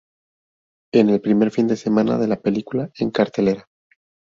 En 0.91 1.11
el 1.11 1.21
primer 1.21 1.51
fin 1.51 1.67
de 1.67 1.75
semana 1.75 2.17
de 2.17 2.27
la 2.27 2.41
película 2.41 2.89
en 2.97 3.11
cartelera. 3.11 3.67